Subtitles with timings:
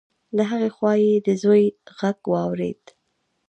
[0.37, 1.63] د هغې خوا يې د زوی
[1.99, 2.83] غږ واورېد.